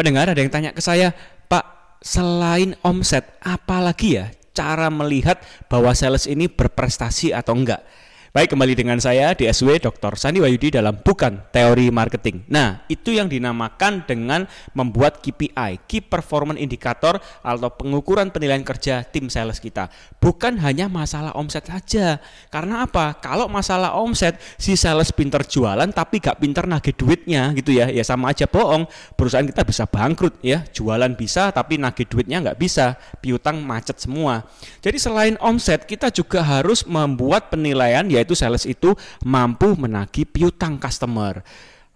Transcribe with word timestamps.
Pendengar 0.00 0.32
ada 0.32 0.40
yang 0.40 0.48
tanya 0.48 0.72
ke 0.72 0.80
saya, 0.80 1.12
Pak, 1.44 2.00
selain 2.00 2.72
omset, 2.80 3.36
apalagi 3.44 4.16
ya 4.16 4.32
cara 4.56 4.88
melihat 4.88 5.44
bahwa 5.68 5.92
sales 5.92 6.24
ini 6.24 6.48
berprestasi 6.48 7.36
atau 7.36 7.52
enggak? 7.52 7.84
Baik, 8.30 8.54
kembali 8.54 8.78
dengan 8.78 8.94
saya 9.02 9.34
DSW 9.34 9.82
Dr. 9.82 10.14
Sandi 10.14 10.38
Wayudi 10.38 10.70
dalam 10.70 11.02
Bukan 11.02 11.50
Teori 11.50 11.90
Marketing. 11.90 12.46
Nah, 12.46 12.86
itu 12.86 13.10
yang 13.10 13.26
dinamakan 13.26 14.06
dengan 14.06 14.46
membuat 14.70 15.18
KPI, 15.18 15.82
Key 15.90 15.98
Performance 15.98 16.62
Indicator 16.62 17.18
atau 17.18 17.70
pengukuran 17.74 18.30
penilaian 18.30 18.62
kerja 18.62 19.02
tim 19.02 19.26
sales 19.26 19.58
kita. 19.58 19.90
Bukan 20.22 20.62
hanya 20.62 20.86
masalah 20.86 21.34
omset 21.34 21.66
saja. 21.66 22.22
Karena 22.54 22.86
apa? 22.86 23.18
Kalau 23.18 23.50
masalah 23.50 23.98
omset, 23.98 24.38
si 24.62 24.78
sales 24.78 25.10
pinter 25.10 25.42
jualan 25.42 25.90
tapi 25.90 26.22
gak 26.22 26.38
pinter 26.38 26.70
nagih 26.70 26.94
duitnya 26.94 27.50
gitu 27.58 27.74
ya. 27.74 27.90
Ya 27.90 28.06
sama 28.06 28.30
aja 28.30 28.46
bohong. 28.46 28.86
Perusahaan 29.18 29.42
kita 29.42 29.66
bisa 29.66 29.90
bangkrut 29.90 30.38
ya. 30.38 30.62
Jualan 30.70 31.18
bisa 31.18 31.50
tapi 31.50 31.82
nagih 31.82 32.06
duitnya 32.06 32.46
nggak 32.46 32.62
bisa. 32.62 32.94
Piutang 33.18 33.58
macet 33.58 33.98
semua. 33.98 34.46
Jadi 34.78 35.02
selain 35.02 35.34
omset, 35.42 35.82
kita 35.82 36.14
juga 36.14 36.46
harus 36.46 36.86
membuat 36.86 37.50
penilaian 37.50 38.06
ya 38.06 38.19
yaitu 38.20 38.36
sales 38.36 38.68
itu 38.68 38.92
mampu 39.24 39.72
menagih 39.80 40.28
piutang 40.28 40.76
customer. 40.76 41.40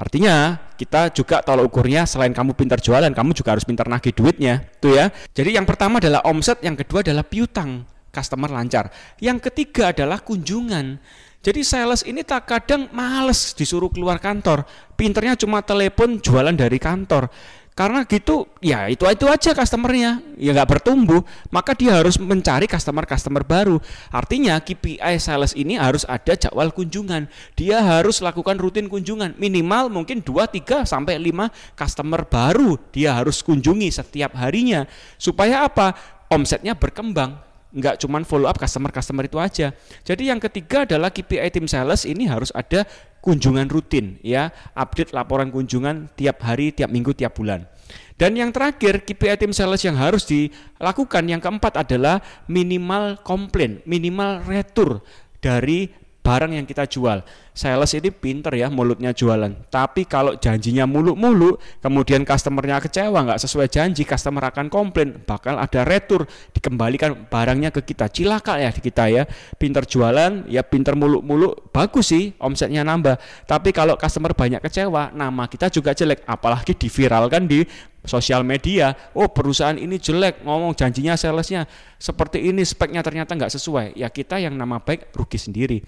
Artinya 0.00 0.56
kita 0.80 1.12
juga 1.12 1.44
tolak 1.44 1.68
ukurnya 1.68 2.08
selain 2.08 2.32
kamu 2.32 2.56
pintar 2.56 2.80
jualan, 2.80 3.12
kamu 3.12 3.36
juga 3.36 3.52
harus 3.56 3.68
pintar 3.68 3.84
nagih 3.84 4.16
duitnya, 4.16 4.64
tuh 4.80 4.96
ya. 4.96 5.12
Jadi 5.36 5.56
yang 5.56 5.68
pertama 5.68 6.00
adalah 6.00 6.24
omset, 6.24 6.60
yang 6.64 6.72
kedua 6.72 7.04
adalah 7.04 7.20
piutang 7.20 7.84
customer 8.08 8.48
lancar. 8.48 8.88
Yang 9.20 9.52
ketiga 9.52 9.92
adalah 9.92 10.24
kunjungan. 10.24 10.96
Jadi 11.40 11.60
sales 11.64 12.04
ini 12.04 12.20
tak 12.20 12.48
kadang 12.52 12.92
males 12.92 13.56
disuruh 13.56 13.88
keluar 13.88 14.20
kantor, 14.20 14.64
pinternya 14.92 15.40
cuma 15.40 15.64
telepon 15.64 16.20
jualan 16.20 16.52
dari 16.52 16.76
kantor. 16.76 17.32
Karena 17.80 18.04
gitu, 18.04 18.44
ya 18.60 18.92
itu 18.92 19.08
itu 19.08 19.24
aja 19.24 19.56
customernya, 19.56 20.20
ya 20.36 20.52
nggak 20.52 20.68
bertumbuh, 20.68 21.24
maka 21.48 21.72
dia 21.72 21.96
harus 21.96 22.20
mencari 22.20 22.68
customer-customer 22.68 23.40
baru. 23.40 23.80
Artinya 24.12 24.60
KPI 24.60 25.16
sales 25.16 25.56
ini 25.56 25.80
harus 25.80 26.04
ada 26.04 26.36
jadwal 26.36 26.76
kunjungan. 26.76 27.24
Dia 27.56 27.80
harus 27.80 28.20
lakukan 28.20 28.60
rutin 28.60 28.84
kunjungan, 28.84 29.32
minimal 29.40 29.88
mungkin 29.88 30.20
2, 30.20 30.28
3 30.60 30.84
sampai 30.84 31.16
5 31.16 31.48
customer 31.72 32.28
baru 32.28 32.76
dia 32.92 33.16
harus 33.16 33.40
kunjungi 33.40 33.88
setiap 33.88 34.36
harinya. 34.36 34.84
Supaya 35.16 35.64
apa? 35.64 35.96
Omsetnya 36.28 36.76
berkembang 36.76 37.49
nggak 37.70 38.02
cuma 38.02 38.18
follow 38.26 38.50
up 38.50 38.58
customer-customer 38.58 39.26
itu 39.26 39.38
aja. 39.38 39.70
Jadi 40.02 40.30
yang 40.30 40.42
ketiga 40.42 40.82
adalah 40.82 41.10
KPI 41.10 41.48
tim 41.54 41.66
sales 41.70 42.02
ini 42.02 42.26
harus 42.26 42.50
ada 42.50 42.86
kunjungan 43.22 43.68
rutin 43.70 44.18
ya, 44.24 44.50
update 44.74 45.14
laporan 45.14 45.52
kunjungan 45.54 46.10
tiap 46.18 46.42
hari, 46.42 46.74
tiap 46.74 46.90
minggu, 46.90 47.14
tiap 47.14 47.36
bulan. 47.36 47.68
Dan 48.20 48.36
yang 48.36 48.52
terakhir 48.52 49.06
KPI 49.06 49.40
tim 49.40 49.52
sales 49.56 49.80
yang 49.80 49.96
harus 49.96 50.28
dilakukan 50.28 51.24
yang 51.24 51.40
keempat 51.40 51.80
adalah 51.80 52.20
minimal 52.50 53.16
komplain, 53.24 53.80
minimal 53.88 54.44
retur 54.44 55.00
dari 55.40 55.88
barang 56.30 56.54
yang 56.54 56.62
kita 56.62 56.86
jual. 56.86 57.26
Sales 57.50 57.90
ini 57.98 58.14
pinter 58.14 58.54
ya 58.54 58.70
mulutnya 58.70 59.10
jualan. 59.10 59.50
Tapi 59.66 60.06
kalau 60.06 60.38
janjinya 60.38 60.86
muluk-muluk, 60.86 61.58
kemudian 61.82 62.22
customernya 62.22 62.78
kecewa 62.78 63.26
nggak 63.26 63.42
sesuai 63.42 63.66
janji, 63.66 64.06
customer 64.06 64.54
akan 64.54 64.70
komplain, 64.70 65.18
bakal 65.26 65.58
ada 65.58 65.82
retur, 65.82 66.30
dikembalikan 66.54 67.26
barangnya 67.26 67.74
ke 67.74 67.82
kita. 67.82 68.06
Cilaka 68.06 68.62
ya 68.62 68.70
di 68.70 68.78
kita 68.78 69.10
ya. 69.10 69.26
Pinter 69.58 69.82
jualan, 69.82 70.46
ya 70.46 70.62
pinter 70.62 70.94
muluk-muluk, 70.94 71.74
bagus 71.74 72.14
sih 72.14 72.30
omsetnya 72.38 72.86
nambah. 72.86 73.18
Tapi 73.50 73.74
kalau 73.74 73.98
customer 73.98 74.30
banyak 74.30 74.62
kecewa, 74.62 75.10
nama 75.10 75.50
kita 75.50 75.66
juga 75.74 75.90
jelek. 75.90 76.22
Apalagi 76.30 76.78
diviralkan 76.78 77.50
di 77.50 77.66
sosial 78.04 78.44
media, 78.46 78.96
oh 79.12 79.28
perusahaan 79.28 79.76
ini 79.76 80.00
jelek, 80.00 80.44
ngomong 80.44 80.72
janjinya 80.72 81.16
salesnya 81.16 81.68
seperti 82.00 82.40
ini, 82.48 82.64
speknya 82.64 83.04
ternyata 83.04 83.36
nggak 83.36 83.52
sesuai. 83.52 83.86
Ya 83.96 84.08
kita 84.08 84.40
yang 84.40 84.56
nama 84.56 84.80
baik 84.80 85.12
rugi 85.12 85.36
sendiri. 85.36 85.78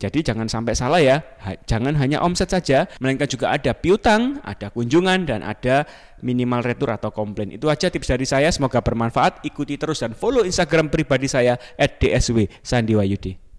Jadi 0.00 0.24
jangan 0.24 0.48
sampai 0.48 0.72
salah 0.72 0.96
ya, 0.96 1.20
jangan 1.68 1.92
hanya 2.00 2.24
omset 2.24 2.48
saja, 2.48 2.88
melainkan 3.04 3.28
juga 3.28 3.52
ada 3.52 3.76
piutang, 3.76 4.40
ada 4.40 4.72
kunjungan, 4.72 5.28
dan 5.28 5.44
ada 5.44 5.84
minimal 6.24 6.64
retur 6.64 6.88
atau 6.88 7.12
komplain. 7.12 7.52
Itu 7.52 7.68
aja 7.68 7.92
tips 7.92 8.08
dari 8.08 8.24
saya, 8.24 8.48
semoga 8.48 8.80
bermanfaat. 8.80 9.44
Ikuti 9.44 9.76
terus 9.76 10.00
dan 10.00 10.16
follow 10.16 10.40
Instagram 10.48 10.88
pribadi 10.88 11.28
saya 11.28 11.60
@dsw 11.76 12.48
Sandiwayudi. 12.64 13.49